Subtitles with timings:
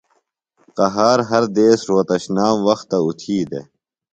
[0.77, 3.65] قہار ہر دیس روھوتشنام وختہ اُتھی دےۡ۔